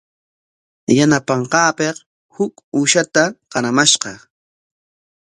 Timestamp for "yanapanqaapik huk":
0.97-2.53